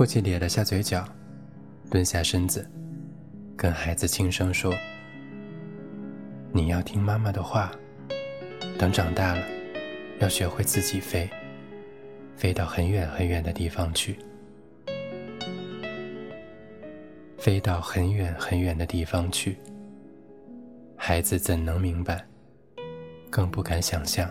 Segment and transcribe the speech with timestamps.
[0.00, 1.06] 父亲咧了下嘴角，
[1.90, 2.66] 蹲下身子，
[3.54, 4.74] 跟孩子轻声说
[6.54, 7.70] ：“你要听妈妈的话，
[8.78, 9.42] 等长大了，
[10.18, 11.28] 要学会自己飞，
[12.34, 14.16] 飞到很远很远的地方去。
[17.36, 19.58] 飞到很远很远的地方去。”
[20.96, 22.26] 孩子怎能明白？
[23.28, 24.30] 更不敢想象。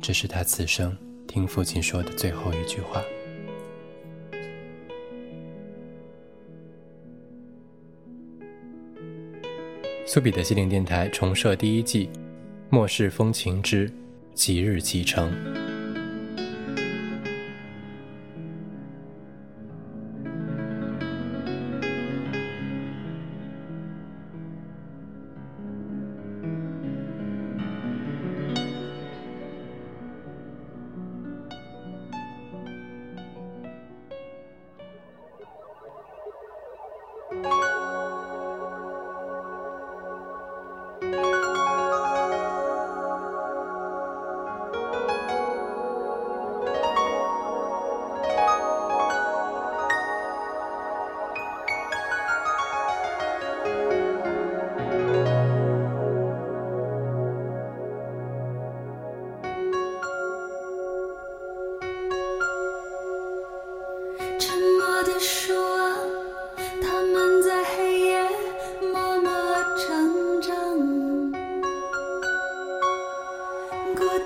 [0.00, 0.96] 这是他此生
[1.26, 3.02] 听父亲说的最后一句话。
[10.18, 12.06] 丘比的心灵电台重设第一季，
[12.70, 13.88] 《末世风情之
[14.34, 15.30] 即日启程》。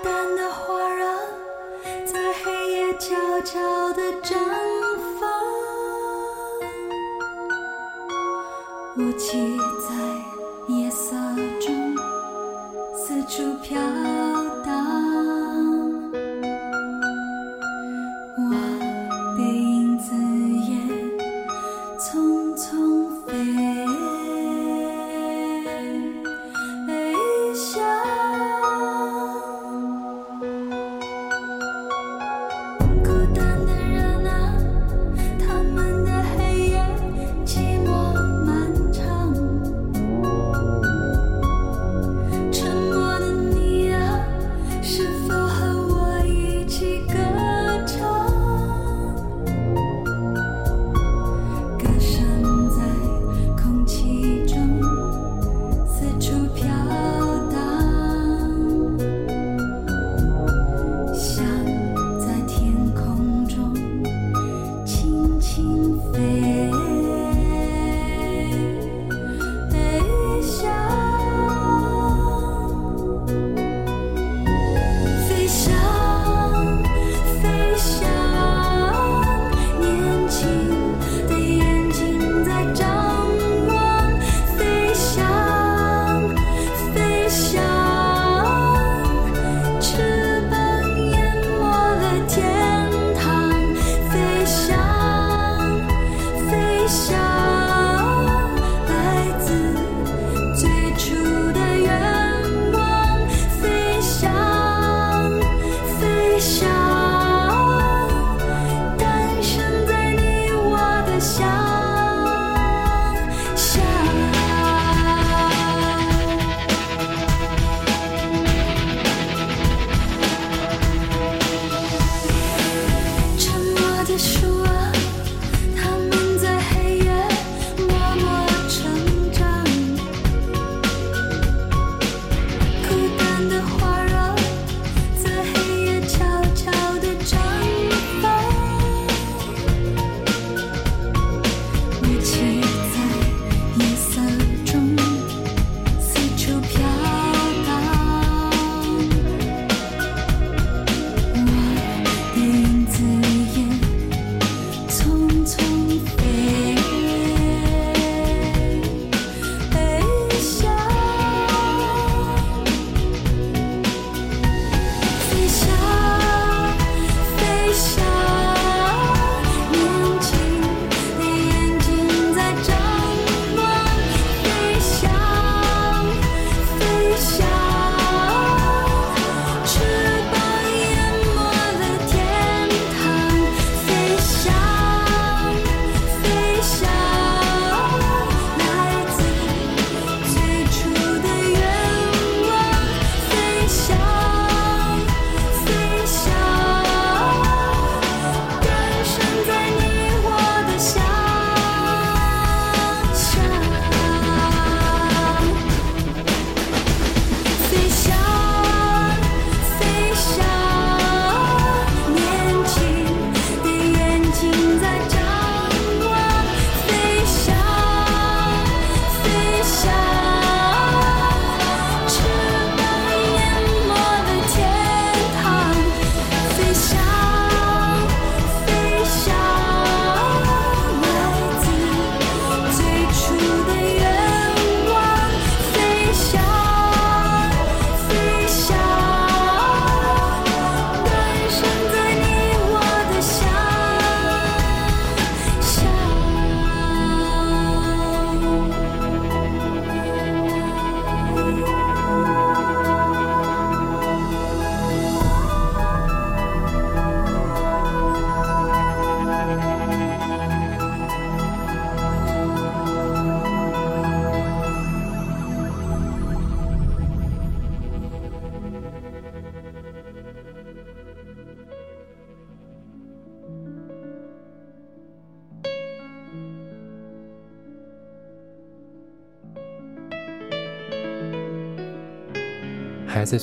[0.03, 1.05] 淡的花蕊
[2.05, 4.35] 在黑夜悄悄地绽
[5.19, 5.29] 放。
[8.97, 11.15] 我契在夜色
[11.59, 11.95] 中
[12.93, 13.81] 四处飘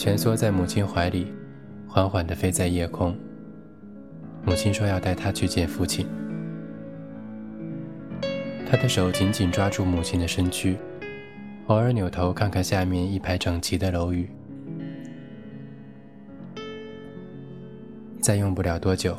[0.02, 1.31] 蜷缩在母亲怀里，
[1.87, 3.14] 缓缓地飞在夜空。
[4.43, 6.06] 母亲说要带他去见父亲。
[8.67, 10.79] 他的手紧紧抓住母亲的身躯，
[11.67, 14.31] 偶尔扭头看看下面一排整齐的楼宇。
[18.23, 19.19] 再用不了多久，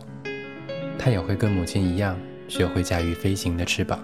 [0.97, 2.17] 他也会跟母亲一样
[2.47, 3.99] 学会驾驭飞行的翅膀，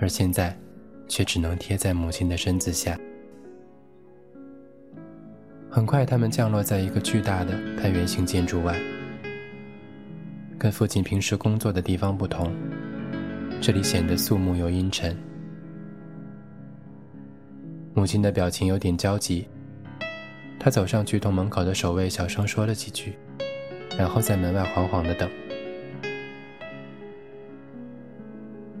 [0.00, 0.58] 而现在，
[1.06, 2.98] 却只能贴在母亲的身子下。
[5.72, 8.76] 很快，他们降落在一个巨大的半圆形建筑外。
[10.58, 12.52] 跟父亲平时工作的地方不同，
[13.60, 15.16] 这里显得肃穆又阴沉。
[17.94, 19.46] 母亲的表情有点焦急，
[20.58, 23.14] 她走上去同门口的守卫小声说了几句，
[23.96, 25.30] 然后在门外缓缓的等。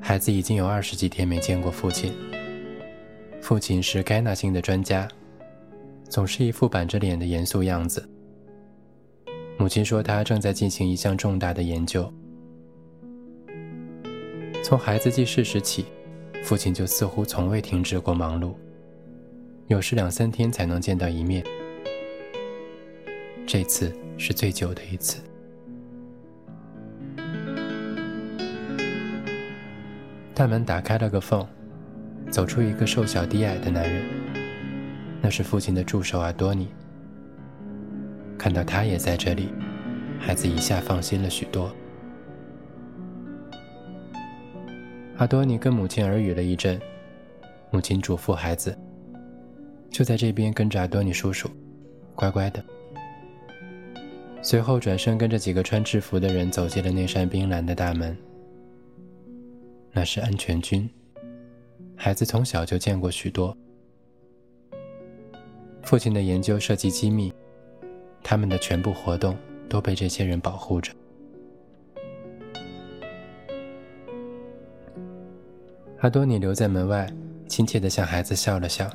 [0.00, 2.12] 孩子已经有二十几天没见过父亲，
[3.40, 5.08] 父亲是该纳星的专家。
[6.10, 8.06] 总是一副板着脸的严肃样子。
[9.56, 12.12] 母亲说，他正在进行一项重大的研究。
[14.64, 15.84] 从孩子记事时起，
[16.42, 18.54] 父亲就似乎从未停止过忙碌，
[19.68, 21.44] 有时两三天才能见到一面。
[23.46, 25.22] 这次是最久的一次。
[30.34, 31.46] 大门打开了个缝，
[32.30, 34.29] 走出一个瘦小低矮的男人。
[35.22, 36.68] 那是父亲的助手阿多尼。
[38.38, 39.48] 看到他也在这里，
[40.18, 41.70] 孩子一下放心了许多。
[45.18, 46.80] 阿多尼跟母亲耳语了一阵，
[47.70, 48.74] 母亲嘱咐孩子
[49.90, 51.50] ：“就在这边跟着阿多尼叔叔，
[52.14, 52.64] 乖乖的。”
[54.40, 58.16] 随后转身跟着几个穿制服的人走进了那扇冰蓝的大门。
[59.92, 60.88] 那是安全军，
[61.94, 63.54] 孩子从小就见过许多。
[65.82, 67.32] 父亲的研究涉及机密，
[68.22, 69.36] 他们的全部活动
[69.68, 70.92] 都被这些人保护着。
[75.98, 77.12] 阿多尼留在门外，
[77.46, 78.90] 亲切地向孩子笑了笑：“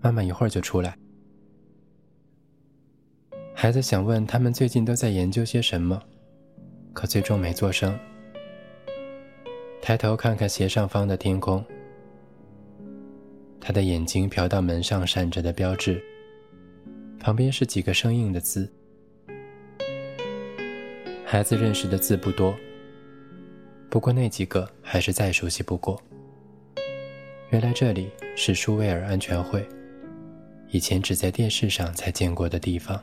[0.00, 0.96] 妈妈一会儿就出来。”
[3.54, 6.00] 孩子想问他们最近都在研究些什么，
[6.92, 7.98] 可最终没作声。
[9.80, 11.64] 抬头看看斜上方的天空。
[13.66, 15.98] 他的眼睛瞟到门上闪着的标志，
[17.18, 18.70] 旁边是几个生硬的字。
[21.24, 22.54] 孩子认识的字不多，
[23.88, 25.98] 不过那几个还是再熟悉不过。
[27.48, 29.66] 原来这里是舒威尔安全会，
[30.68, 33.02] 以前只在电视上才见过的地方。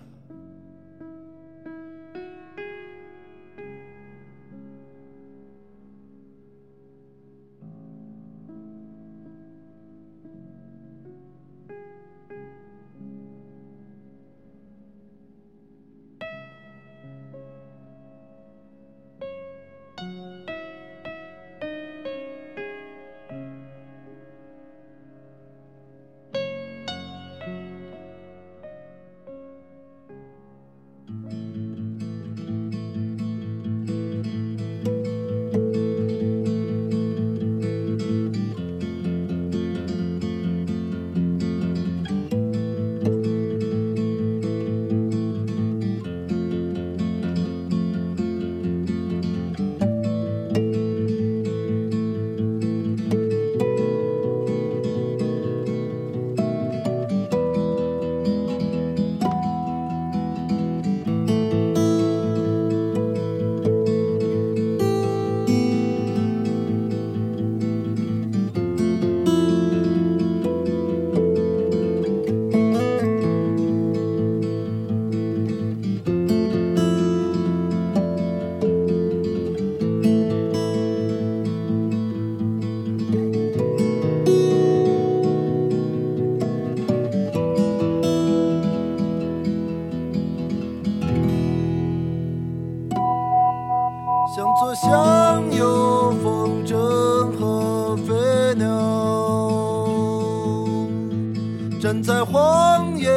[101.99, 103.09] 在荒野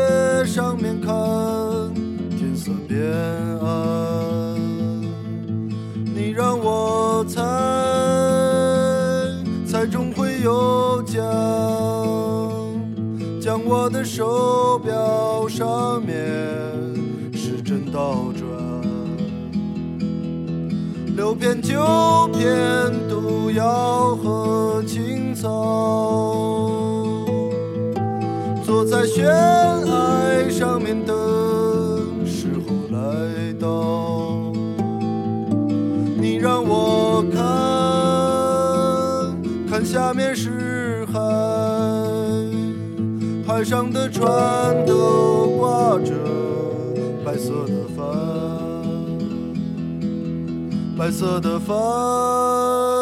[0.46, 1.12] 上面看
[2.30, 2.98] 天色变
[3.60, 4.56] 暗，
[6.14, 7.42] 你让我猜，
[9.66, 11.22] 猜中会有奖，
[13.38, 16.16] 将我的手表上面
[17.34, 18.48] 时针倒转，
[21.14, 26.13] 六片九片毒药和青草。
[28.94, 34.52] 在悬崖上面等时候来到，
[36.16, 37.42] 你让我看
[39.68, 41.18] 看下面是海，
[43.44, 44.24] 海上的船
[44.86, 46.12] 都挂着
[47.24, 48.06] 白色的帆，
[50.96, 52.93] 白色的帆。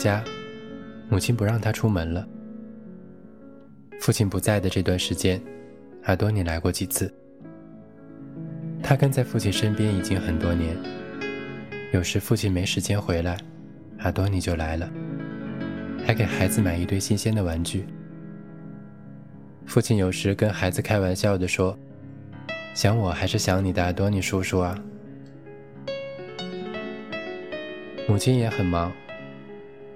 [0.00, 0.24] 家，
[1.10, 2.26] 母亲不让他出门了。
[4.00, 5.38] 父亲不在的这段时间，
[6.04, 7.12] 阿多尼来过几次。
[8.82, 10.74] 他跟在父亲身边已经很多年，
[11.92, 13.36] 有时父亲没时间回来，
[13.98, 14.90] 阿多尼就来了，
[16.06, 17.84] 还给孩子买一堆新鲜的玩具。
[19.66, 21.78] 父亲有时跟孩子开玩笑地说
[22.72, 24.82] ：“想我还是想你的阿多尼叔叔啊。”
[28.08, 28.90] 母亲也很忙，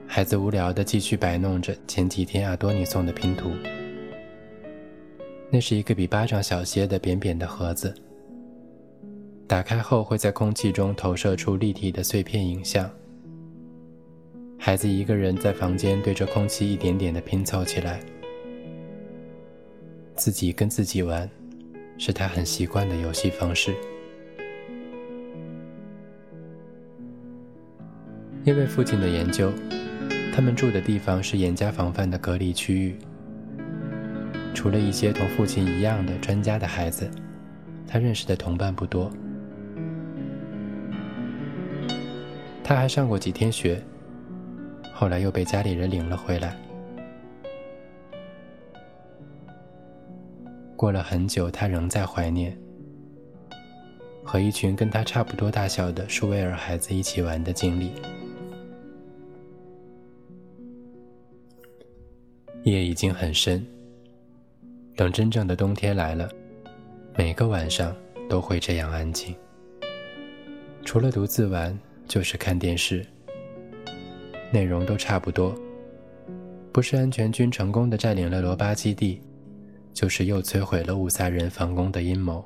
[0.06, 3.50] 孩子无聊地继续摆弄着前几天阿多尼送的拼图。
[5.50, 7.94] 那是一个比巴掌小些的扁扁的盒子，
[9.46, 12.90] 打开后会在空气中投射出立体的碎片影像。
[14.58, 18.00] 孩子一个人在房间对着空气一点点地拼凑起来，
[20.16, 21.28] 自己跟自己玩，
[21.98, 23.74] 是他很习惯的游戏方式。
[28.44, 29.52] 因为父亲的研究，
[30.34, 32.98] 他们住的地方是严加防范的隔离区域。
[34.52, 37.08] 除了一些同父亲一样的专家的孩子，
[37.86, 39.08] 他认识的同伴不多。
[42.64, 43.80] 他还上过几天学，
[44.92, 46.56] 后来又被家里人领了回来。
[50.74, 52.58] 过了很久，他仍在怀念
[54.24, 57.92] 和一群跟他差不多大小的舒维尔孩子一起玩的经历。
[62.64, 63.64] 夜已经很深，
[64.96, 66.28] 等真正的冬天来了，
[67.16, 67.96] 每个晚上
[68.28, 69.34] 都会这样安静，
[70.84, 71.78] 除了独自玩。
[72.06, 73.02] 就是看电视，
[74.52, 75.58] 内容都差不多，
[76.70, 79.22] 不是安全军成功的占领了罗巴基地，
[79.94, 82.44] 就是又摧毁了乌萨人防攻的阴谋。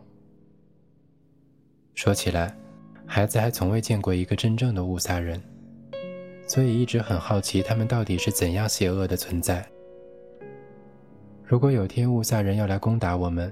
[1.97, 2.57] 说起来，
[3.05, 5.43] 孩子还从未见过一个真正的乌萨人，
[6.47, 9.69] 所以一直很好奇他们到底是怎样邪恶的存在。
[11.49, 13.51] 如果有天乌萨人要来攻打我们，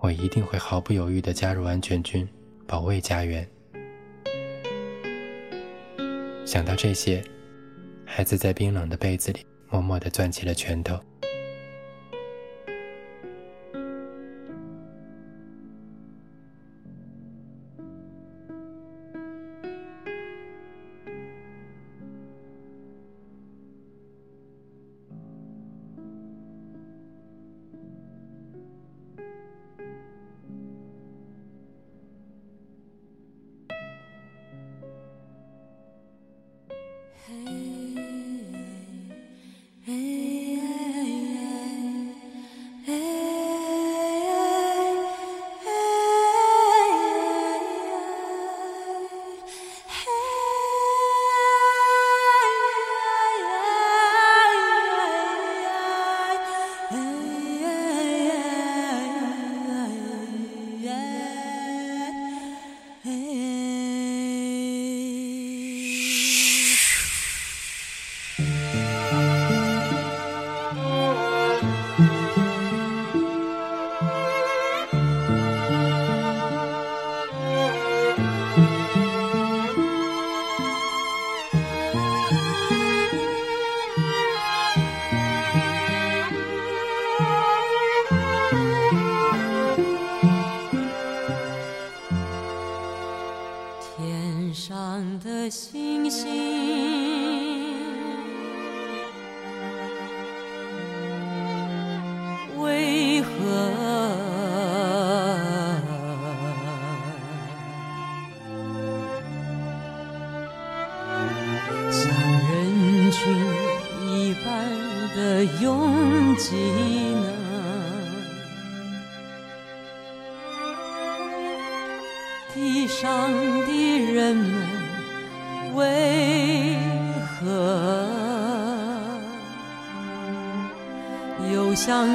[0.00, 2.28] 我一定会毫不犹豫地加入安全军，
[2.66, 3.48] 保卫家园。
[6.44, 7.22] 想到这些，
[8.04, 10.98] 孩子在冰冷的被子里默默地攥起了拳头。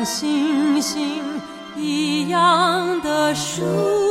[0.05, 1.21] 星星
[1.75, 4.06] 一样的树。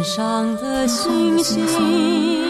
[0.00, 2.49] 天上的星星。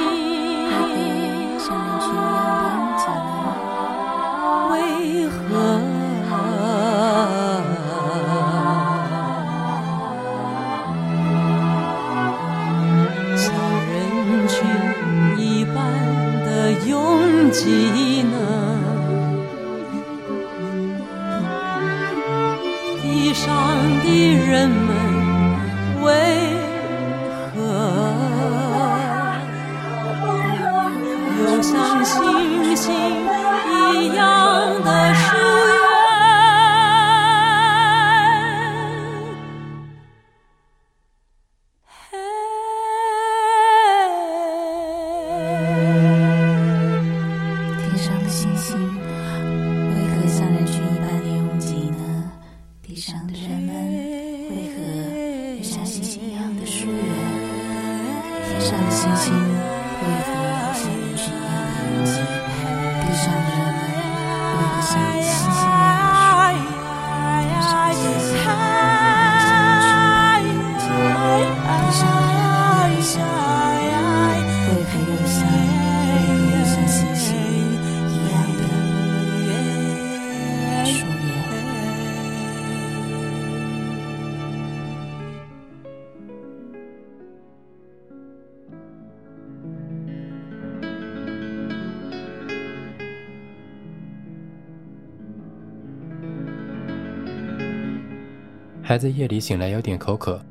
[99.20, 100.42] 夜里醒来有点口渴，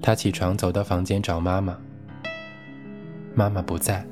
[0.00, 1.78] 他起床走到房间找妈妈。
[3.34, 4.02] 妈妈不在，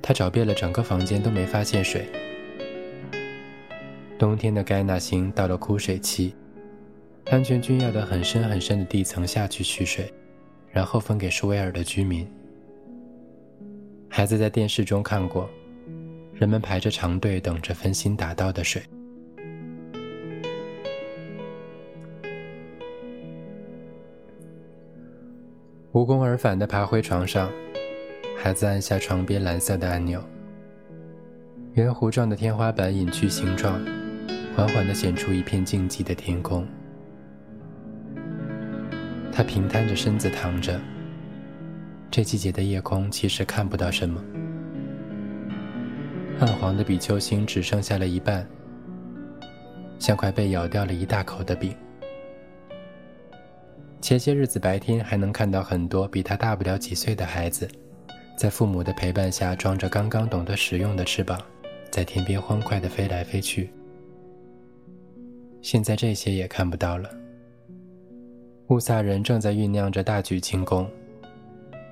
[0.00, 2.08] 他找遍了整个房间都没发现水。
[4.16, 6.32] 冬天的盖纳星到了枯水期，
[7.26, 10.14] 安全军要到很深很深的地层下去取水，
[10.70, 12.24] 然后分给舒维尔的居民。
[14.08, 15.50] 孩子在电视中看过，
[16.32, 18.80] 人们排着长队等着分心打到的水。
[25.94, 27.48] 无功而返地爬回床上，
[28.36, 30.20] 孩子按下床边蓝色的按钮，
[31.74, 33.80] 圆弧状的天花板隐去形状，
[34.56, 36.66] 缓缓地显出一片静寂的天空。
[39.32, 40.80] 他平摊着身子躺着。
[42.10, 44.20] 这季节的夜空其实看不到什么，
[46.40, 48.44] 暗黄的比丘星只剩下了一半，
[50.00, 51.72] 像块被咬掉了一大口的饼。
[54.04, 57.66] 前些日子白天还能看到很多比他大不了几岁的孩子，
[58.36, 61.40] 在父母的陪伴下，装着刚刚懂得使用的翅膀，
[61.90, 63.70] 在天边欢快地飞来飞去。
[65.62, 67.08] 现在这些也看不到了。
[68.66, 70.86] 乌萨人正在酝酿着大举进攻，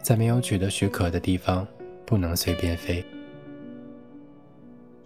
[0.03, 1.67] 在没有取得许可的地方，
[2.05, 3.03] 不能随便飞。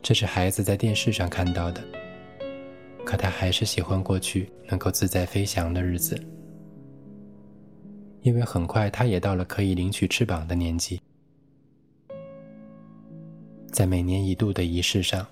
[0.03, 1.81] 这是孩子在电视上看到的，
[3.05, 6.21] 可他还是喜欢过去能够自在飞翔的日子。
[8.27, 11.01] 因为很快他也到了可以领取翅膀的年纪。
[13.71, 15.25] 在每年一度的仪式上，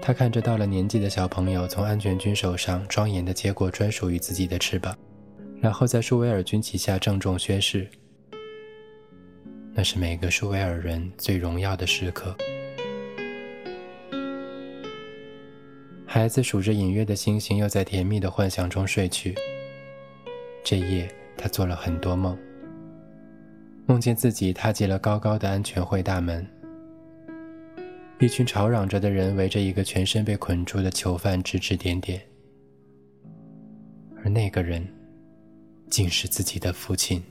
[0.00, 4.96] 他看着到了年纪的小朋友从安全军手上庄严地接过专属于自己的翅膀，
[5.60, 7.86] 然后在舒维尔军旗下郑重宣誓。
[9.74, 12.34] 那是每个舒维尔人最荣耀的时刻。
[16.06, 19.34] 孩子数着隐约的星星，又在甜蜜的幻想中睡去。
[20.64, 21.06] 这夜。
[21.38, 22.36] 他做了很多梦，
[23.86, 26.44] 梦见自己踏进了高高的安全会大门，
[28.18, 32.20] 一群吵嚷着的人围着一个全身被捆住的囚犯指指点点，
[34.16, 34.86] 而那个人，
[35.88, 37.22] 竟是自己的父亲。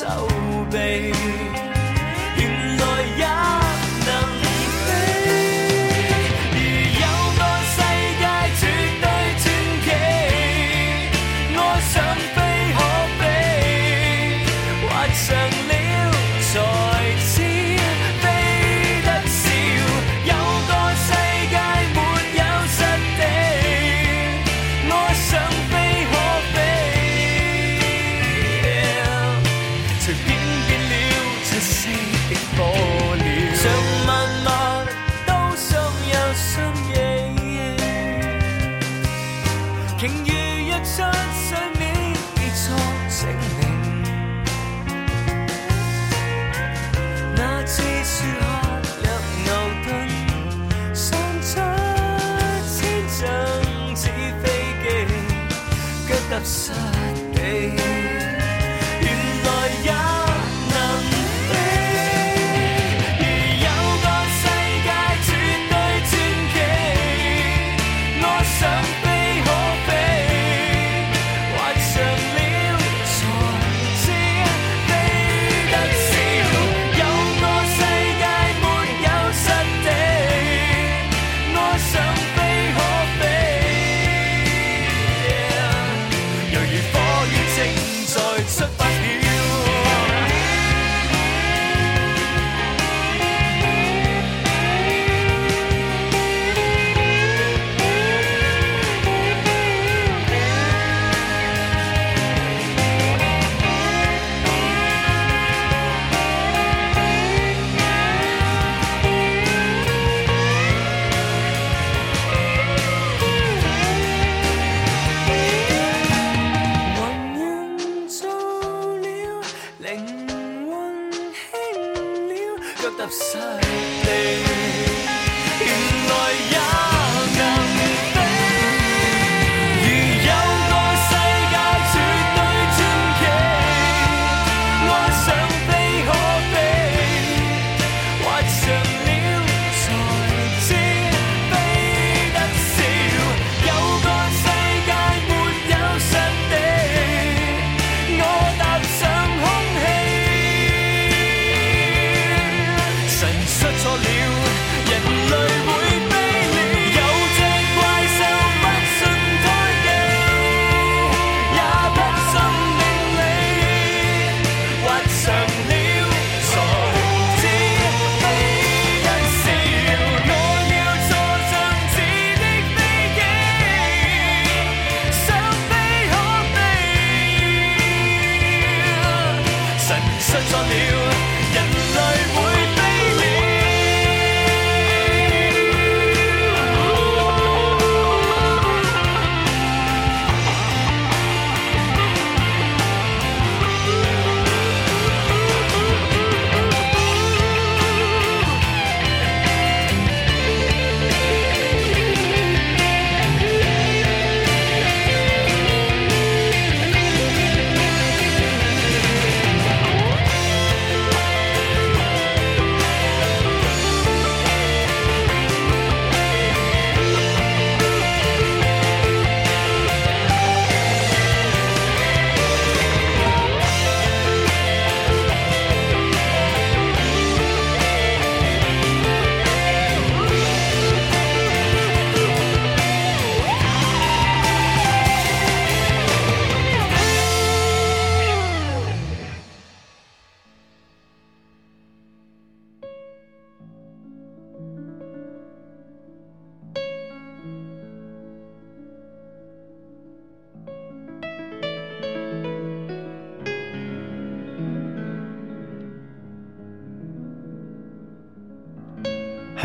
[0.00, 0.06] 手
[0.70, 1.49] 臂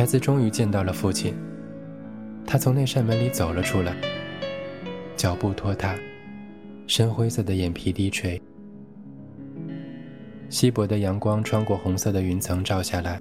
[0.06, 1.34] 孩子终于见到了父亲，
[2.46, 3.96] 他从那扇门里走了出来，
[5.16, 5.96] 脚步拖沓，
[6.86, 8.40] 深灰色的眼皮低垂，
[10.48, 13.20] 稀薄的阳光穿过红色的云层照下来，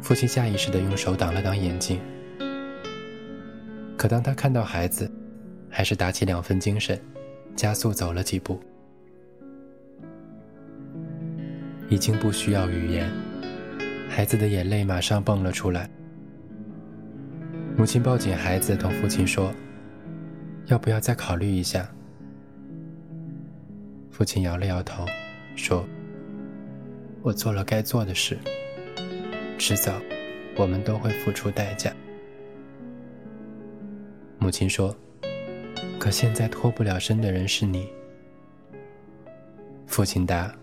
[0.00, 1.98] 父亲下意识地用手挡了挡眼睛。
[3.96, 5.10] 可当他看到孩子，
[5.68, 6.96] 还是打起两分精神，
[7.56, 8.60] 加速走了几步。
[11.88, 13.10] 已经不需要语言，
[14.14, 15.88] 孩子的眼泪马上蹦了出来。
[17.78, 19.50] 母亲抱紧孩子，同父亲说
[20.68, 21.90] ：“要不要再考虑一下？”
[24.12, 25.06] 父亲摇了摇头，
[25.56, 25.82] 说
[27.24, 28.36] ：“我做了该做的事，
[29.56, 29.94] 迟早
[30.56, 31.90] 我们都会付出代价。”
[34.38, 34.94] 母亲说
[35.98, 37.88] ：“可现在脱不了身的人是你。”
[39.88, 40.54] 父亲答：“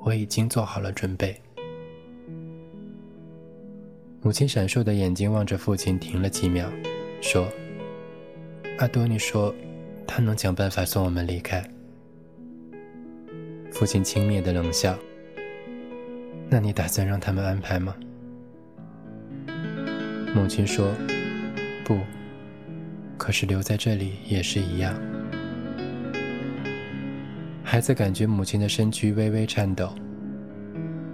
[0.00, 1.38] 我已经做好了准备。”
[4.26, 6.68] 母亲闪烁的眼睛望着父亲，停了几秒，
[7.20, 7.46] 说
[8.78, 9.54] ：“阿多尼说，
[10.04, 11.64] 他能想办法送我们离开。”
[13.70, 14.98] 父亲轻蔑的冷笑
[16.50, 17.94] ：“那你打算让他们安排吗？”
[20.34, 20.92] 母亲说
[21.86, 21.96] ：“不，
[23.16, 24.92] 可是留在这里也是一样。
[27.62, 29.94] 孩子感觉母亲的身躯微微颤抖，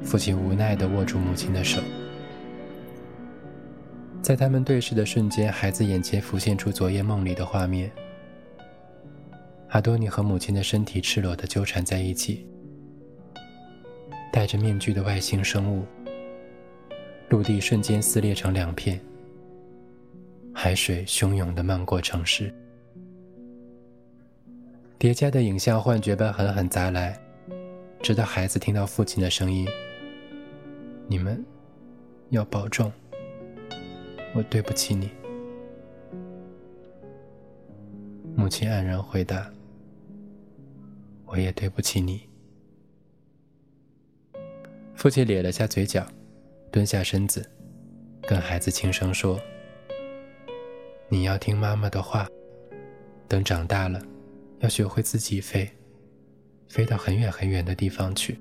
[0.03, 1.79] 父亲无奈地握住母亲的手。
[4.23, 7.91] 在他们对视的瞬间，孩子眼前浮现出昨夜梦里的画面：
[9.71, 12.47] 阿多尼和母亲的身体赤裸地纠缠在一起，
[14.33, 15.85] 戴着面具的外星生物。
[17.31, 19.01] 陆地瞬间撕裂成两片，
[20.55, 22.55] 海水汹涌地漫过城市，
[24.99, 27.19] 叠加的影像幻觉般狠狠砸来，
[28.01, 29.67] 直到孩子听到父亲的声音
[31.09, 31.45] ：“你们
[32.29, 32.93] 要保重，
[34.35, 35.11] 我对不起你。”
[38.37, 39.53] 母亲黯然回答
[41.27, 42.23] ：“我也对不起你。”
[44.95, 46.07] 父亲咧了下嘴角。
[46.71, 47.47] 蹲下身子，
[48.23, 49.39] 跟孩子轻声说
[51.11, 52.27] ：“你要听妈妈的话，
[53.29, 54.03] 等长大了，
[54.61, 55.69] 要学会自己飞，
[56.69, 58.39] 飞到很远很远的地方去，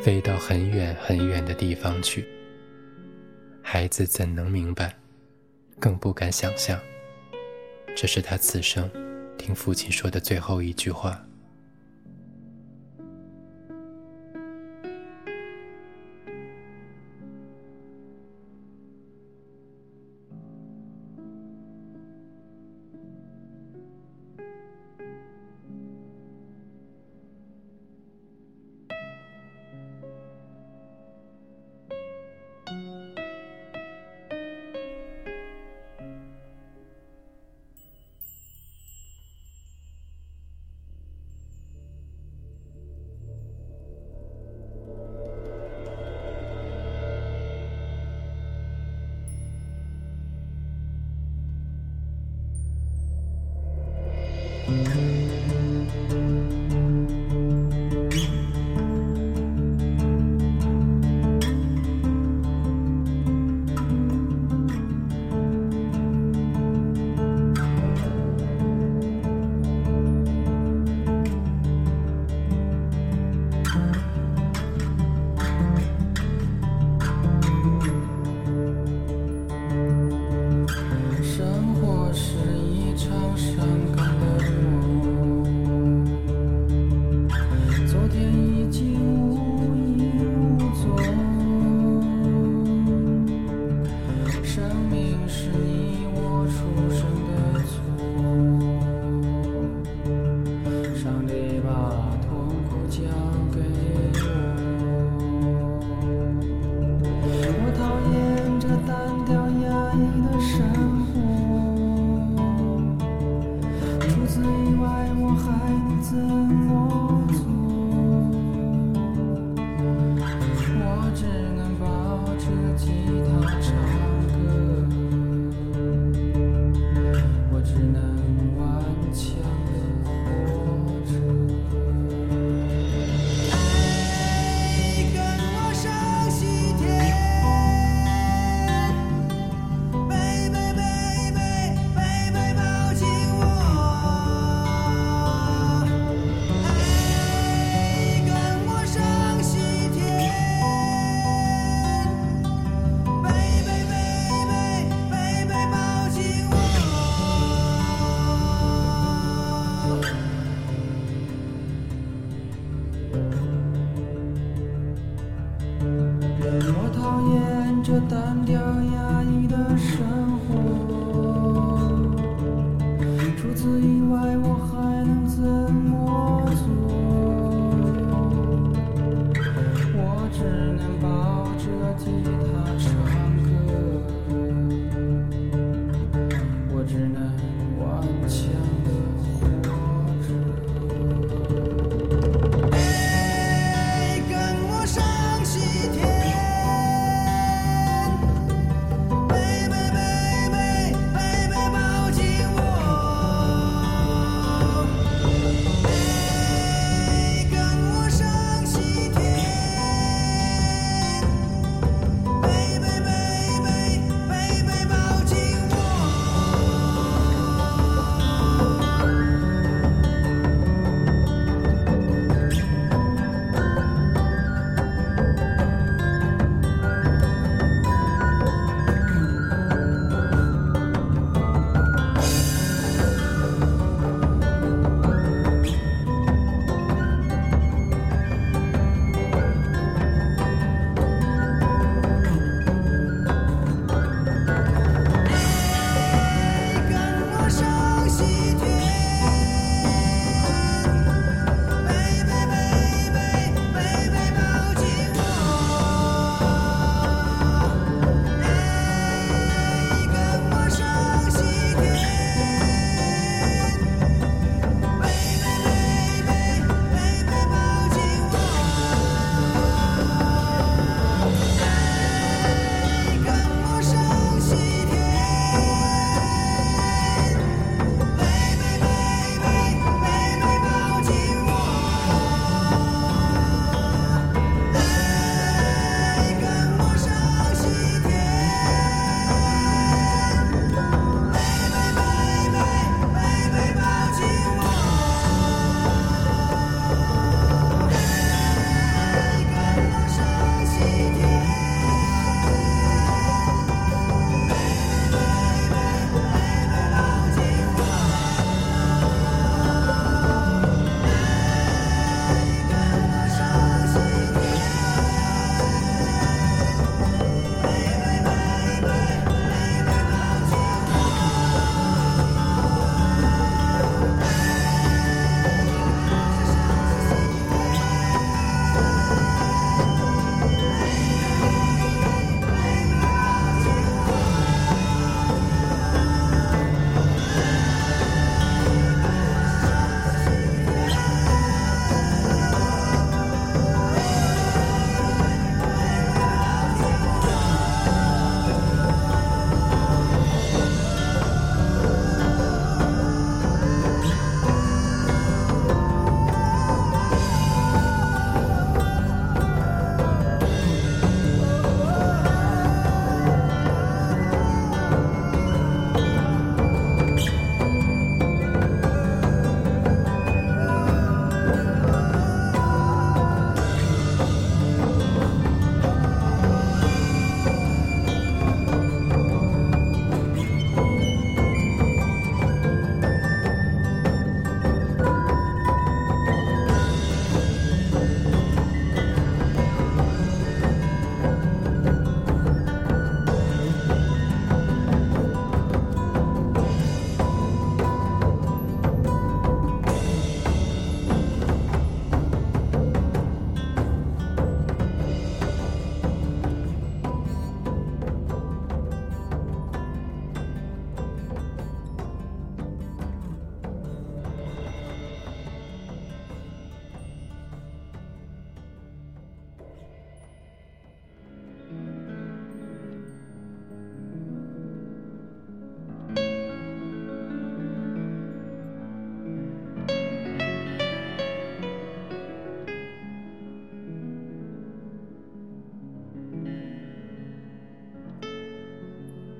[0.00, 2.26] 飞到很远很远的地方去。”
[3.68, 4.94] 孩子怎能明白，
[5.80, 6.80] 更不敢想象，
[7.96, 8.88] 这是他此生
[9.36, 11.20] 听父亲说的最后一句话。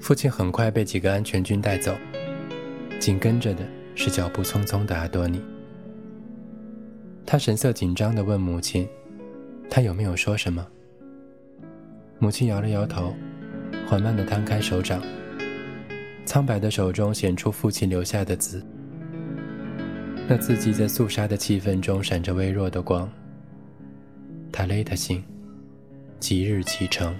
[0.06, 1.92] 父亲很快被几个安全军带走，
[3.00, 5.42] 紧跟着的是脚步匆匆的阿多尼。
[7.26, 8.88] 他神色紧张地问母亲
[9.68, 10.64] ：“他有没有说什么？”
[12.20, 13.16] 母亲摇了摇头，
[13.88, 15.02] 缓慢地摊开手掌，
[16.24, 18.64] 苍白的手中显出父亲留下的字。
[20.28, 23.10] 那字迹在肃杀的气氛中闪着微弱的光。
[24.52, 25.24] 塔雷特信，
[26.20, 27.12] 即日启程。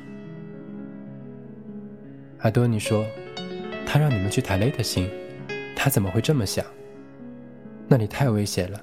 [2.46, 3.04] 阿多尼说
[3.84, 5.10] ：“他让你们去塔雷特星，
[5.74, 6.64] 他怎么会这么想？
[7.88, 8.80] 那里太危险了。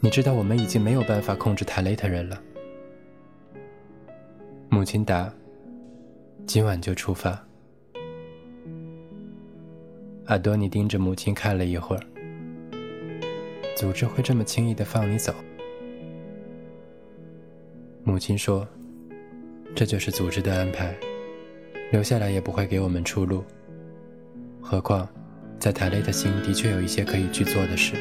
[0.00, 2.42] 你知道，我们已经没有办法控制塔雷特人了。”
[4.70, 5.30] 母亲答
[6.48, 7.38] ：“今晚就出发。”
[10.24, 12.02] 阿多尼盯着母亲看了一会儿。
[13.76, 15.34] 组织会这么轻易的放你走？
[18.02, 18.66] 母亲说
[19.76, 20.96] ：“这就是组织的安排。”
[21.90, 23.44] 留下来也不会给我们出路。
[24.60, 25.08] 何况，
[25.58, 27.94] 在塔雷的心的确有一些可以去做的事。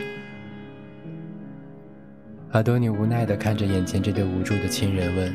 [2.52, 5.34] 阿多尼无奈地看着眼前这对无助的亲人，问：“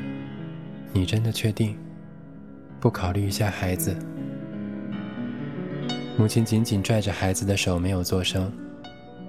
[0.92, 1.76] 你真的确定？
[2.80, 3.96] 不考虑一下孩子？”
[6.18, 8.52] 母亲紧紧拽着孩子的手，没有作声，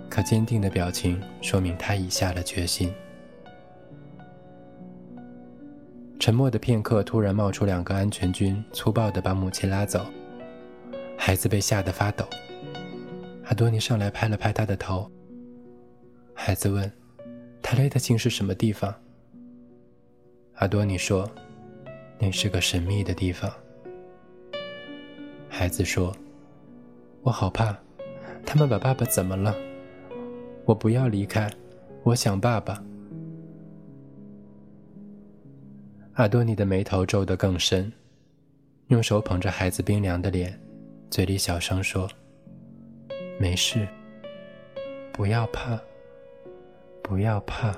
[0.10, 2.92] 可坚定的表情说明她已下了决心。
[6.24, 10.06] 沉默的片刻，突然冒出两个安全军，粗暴地把母亲拉走。
[11.18, 12.26] 孩子被吓得发抖。
[13.44, 15.12] 阿多尼上来拍了拍他的头。
[16.34, 16.90] 孩子问
[17.62, 18.96] ：“他勒特星是什么地方？”
[20.56, 21.30] 阿多尼说
[22.18, 23.52] ：“那是个神秘的地方。”
[25.52, 26.16] 孩子说
[27.22, 27.76] ：“我好怕，
[28.46, 29.54] 他们把爸爸怎么了？
[30.64, 31.52] 我不要离开，
[32.04, 32.82] 我想爸爸。”
[36.16, 37.92] 阿多尼的眉头皱得更深，
[38.90, 40.60] 用手捧着孩子冰凉的脸，
[41.10, 42.08] 嘴里小声说
[43.40, 43.88] ：“没事，
[45.12, 45.80] 不要怕，
[47.02, 47.76] 不要怕。”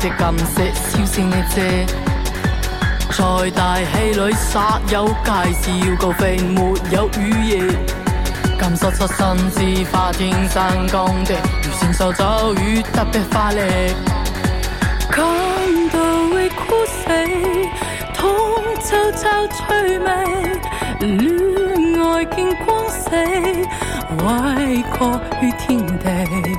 [0.00, 1.84] 只金色小鲜的姐，
[3.10, 7.58] 在大气里洒有介事要告飞，没有雨夜。
[8.58, 9.60] 金色出身自
[9.92, 13.60] 化天生光的，如承受咒语特别发力。
[15.10, 15.22] 感
[15.92, 16.00] 到
[16.32, 17.04] 会枯死，
[18.14, 18.32] 痛
[18.82, 20.08] 就找趣味，
[21.00, 23.10] 恋爱见光死，
[24.16, 26.56] 为国于天地。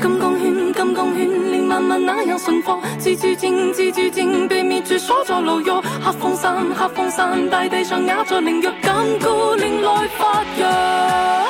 [0.00, 1.43] 金光圈，金光圈。
[1.74, 5.64] 万物那样顺风，自注静，自注静，被灭绝锁在牢狱。
[6.04, 11.48] 黑风山，黑风山，大地上压着灵药，禁锢令来发药。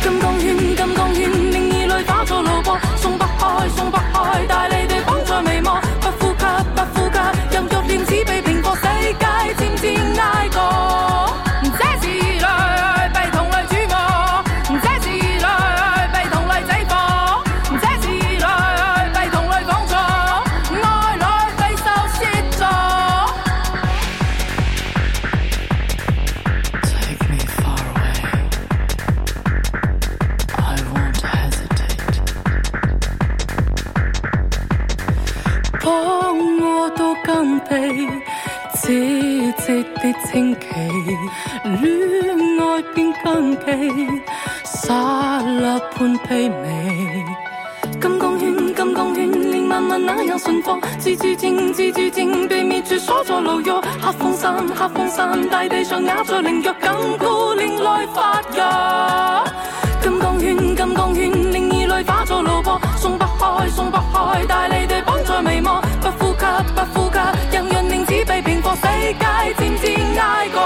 [0.00, 2.78] 金刚圈，金刚圈，令异类打坐路过。
[2.94, 5.70] 松不开，松不开，大力地绑在眉目。
[6.00, 6.44] 不呼吸，
[6.76, 7.18] 不呼吸，
[7.50, 8.76] 任欲念只被平过。
[8.76, 9.73] 世界。
[43.24, 44.22] 香气
[44.64, 47.24] 洒落半披靡，
[47.98, 59.42] 金刚圈，金刚圈，令万物那样顺服；自自静，自自静，被灭绝所在牢狱；黑风山，黑风山，大地上也在凌弱；紧箍令来发芽，
[60.02, 66.44] 金刚圈，金刚圈，令异类化作萝卜；松不开，松不开，大力地绑在眉目；不呼吸，
[66.74, 67.18] 不呼吸，
[67.56, 68.82] 人人命只被平伏；世
[69.14, 70.60] 界渐渐哀过。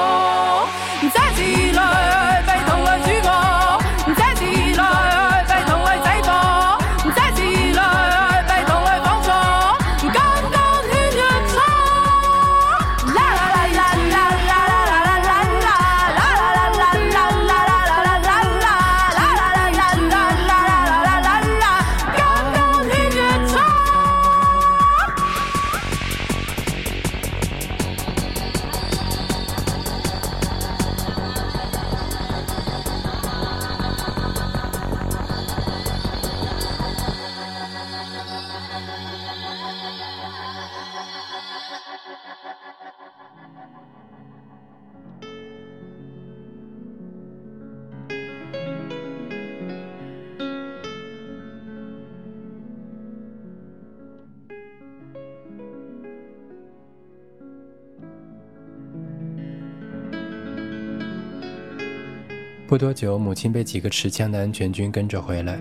[62.69, 65.59] 不多久，母亲被几个持枪的安全军跟着回来。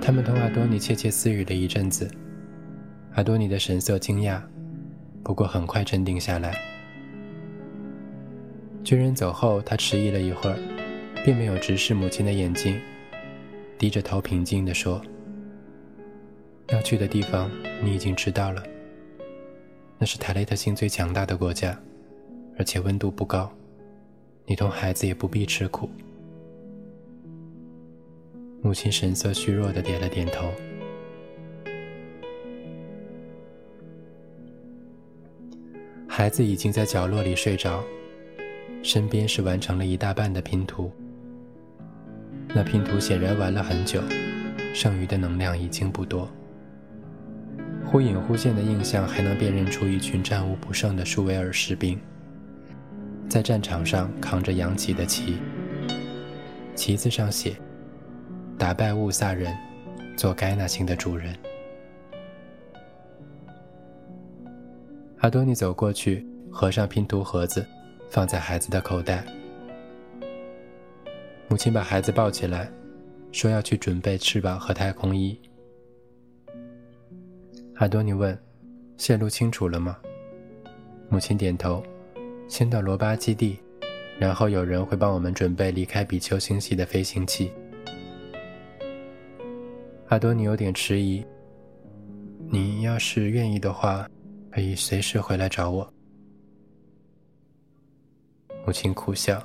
[0.00, 2.08] 他们同阿多尼窃窃私语了一阵子。
[3.14, 4.40] 阿多尼的神色惊讶，
[5.24, 6.56] 不过很快镇定下来。
[8.84, 10.56] 军人走后，他迟疑了一会儿，
[11.24, 12.80] 并没有直视母亲的眼睛，
[13.76, 15.02] 低着头平静地说
[16.70, 17.50] ：“要去的地方
[17.82, 18.62] 你已经知道了。
[19.98, 21.76] 那是塔雷特星最强大的国家，
[22.56, 23.52] 而且温度不高。”
[24.46, 25.88] 你同孩子也不必吃苦。
[28.62, 30.50] 母亲神色虚弱的点了点头。
[36.06, 37.82] 孩子已经在角落里睡着，
[38.82, 40.90] 身边是完成了一大半的拼图。
[42.48, 44.00] 那拼图显然玩了很久，
[44.72, 46.28] 剩余的能量已经不多。
[47.84, 51.98] 忽隐忽现的印象还能辨认出一群战无不胜的舒维尔士兵。
[53.28, 55.36] 在战场上扛着扬起的旗，
[56.74, 57.56] 旗子上写
[58.56, 59.54] ：“打败雾萨人，
[60.16, 61.34] 做该纳星的主人。”
[65.18, 67.66] 阿多尼走过去，合上拼图盒子，
[68.10, 69.24] 放在孩子的口袋。
[71.48, 72.70] 母亲把孩子抱起来，
[73.32, 75.40] 说要去准备翅膀和太空衣。
[77.76, 78.38] 阿多尼问
[78.96, 79.98] ：“线路清楚了吗？”
[81.10, 81.82] 母亲点头。
[82.48, 83.58] 先到罗巴基地，
[84.18, 87.50] 然后有人会帮我们准备离开比丘星系的飞行器。
[90.08, 91.24] 阿多尼有点迟疑。
[92.46, 94.08] 你要是愿意的话，
[94.52, 95.92] 可以随时回来找我。
[98.66, 99.42] 母亲苦笑。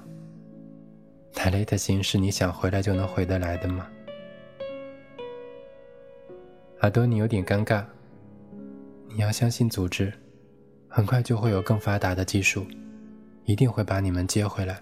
[1.33, 3.87] 塔雷特星是你想回来就能回得来的吗？
[6.79, 7.83] 阿多尼有点尴尬。
[9.07, 10.13] 你要相信组织，
[10.87, 12.65] 很快就会有更发达的技术。
[13.45, 14.81] 一定会把你们接回来。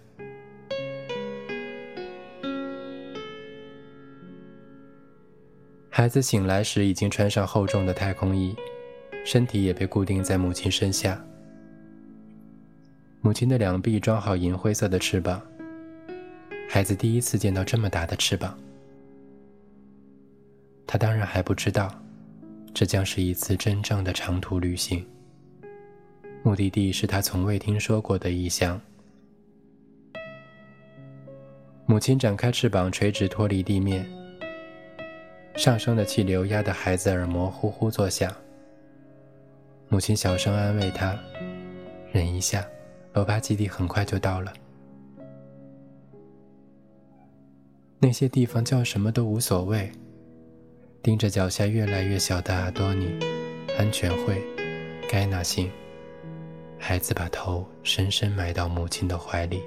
[5.89, 8.55] 孩子醒来时已经穿上厚重的太空衣，
[9.25, 11.19] 身体也被固定在母亲身下。
[13.21, 15.41] 母亲的两臂装好银灰色的翅膀。
[16.69, 18.55] 孩子第一次见到这么大的翅膀。
[20.85, 21.89] 他当然还不知道，
[22.73, 25.03] 这将是一次真正的长途旅行。
[26.47, 28.79] 目的地是他从未听说过的异乡。
[31.85, 34.09] 母亲展开翅膀，垂直脱离地面。
[35.57, 38.33] 上升的气流压得孩子耳膜呼呼作响。
[39.89, 41.19] 母亲小声安慰他
[42.13, 42.65] ：“忍一下，
[43.11, 44.53] 罗巴基地很快就到了。
[47.99, 49.91] 那些地方叫什么都无所谓。”
[51.03, 53.19] 盯着脚下越来越小的阿多尼，
[53.77, 54.41] 安全会，
[55.11, 55.69] 该纳星。
[56.79, 59.63] 孩子把头深深埋到母亲的怀里。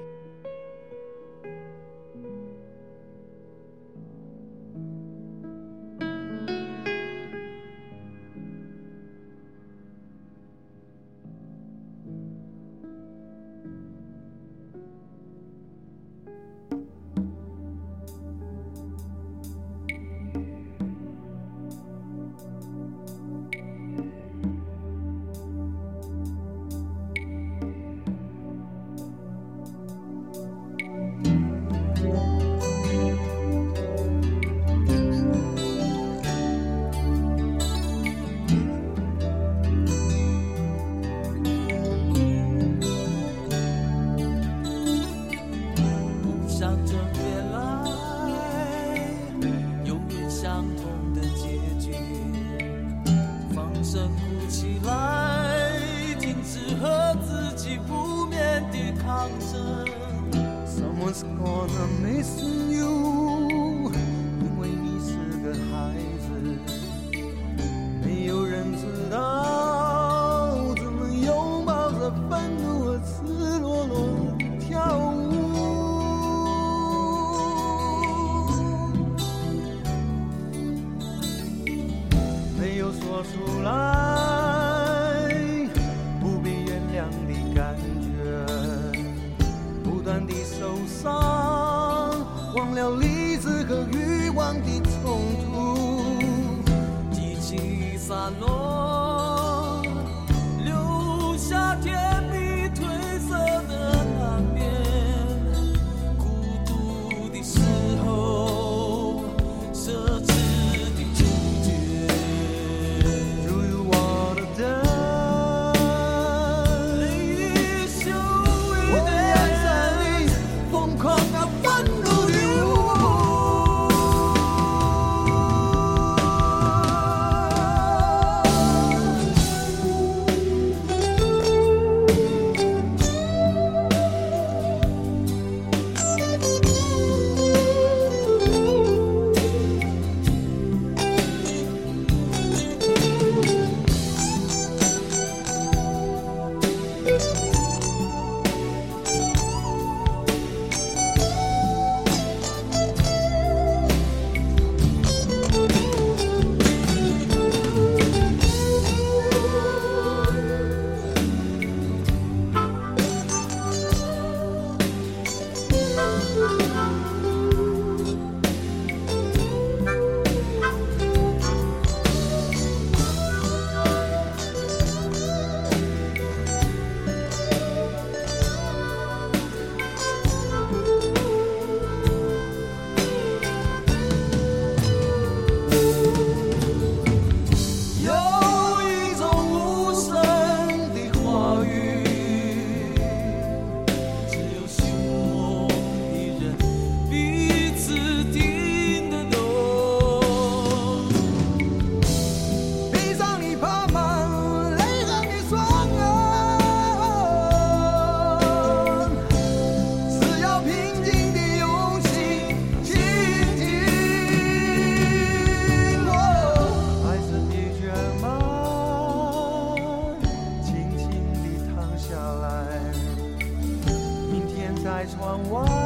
[225.30, 225.79] 让我。